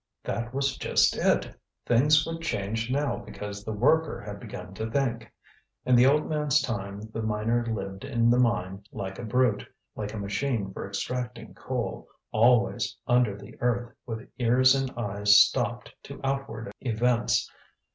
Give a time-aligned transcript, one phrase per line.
[0.23, 1.53] that was just it;
[1.85, 5.31] things would change now because the worker had begun to think.
[5.85, 9.63] In the old man's time the miner lived in the mine like a brute,
[9.95, 15.93] like a machine for extracting coal, always under the earth, with ears and eyes stopped
[16.01, 17.47] to outward events.